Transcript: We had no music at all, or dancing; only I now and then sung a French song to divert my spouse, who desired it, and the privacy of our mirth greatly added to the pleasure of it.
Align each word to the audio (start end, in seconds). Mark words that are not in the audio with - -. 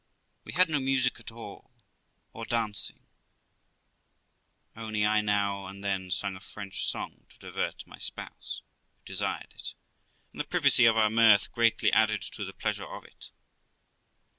We 0.45 0.53
had 0.53 0.67
no 0.67 0.79
music 0.79 1.19
at 1.19 1.29
all, 1.31 1.69
or 2.33 2.43
dancing; 2.43 3.05
only 4.75 5.05
I 5.05 5.21
now 5.21 5.67
and 5.67 5.83
then 5.83 6.09
sung 6.09 6.35
a 6.35 6.39
French 6.39 6.83
song 6.87 7.27
to 7.29 7.37
divert 7.37 7.85
my 7.85 7.99
spouse, 7.99 8.63
who 8.97 9.03
desired 9.05 9.53
it, 9.53 9.75
and 10.31 10.39
the 10.39 10.43
privacy 10.45 10.85
of 10.85 10.97
our 10.97 11.11
mirth 11.11 11.51
greatly 11.51 11.93
added 11.93 12.23
to 12.23 12.43
the 12.43 12.51
pleasure 12.51 12.87
of 12.87 13.05
it. 13.05 13.29